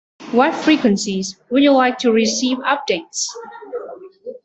What 0.31 0.55
frequencies 0.55 1.39
would 1.51 1.61
you 1.61 1.73
like 1.73 1.99
to 1.99 2.11
receive 2.11 2.57
updates? 2.67 3.23